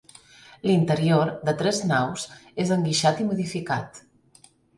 [0.69, 2.25] L'interior, de tres naus,
[2.65, 4.03] és enguixat i modificat.